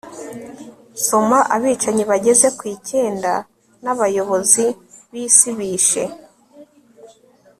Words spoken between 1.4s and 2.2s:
abicanyi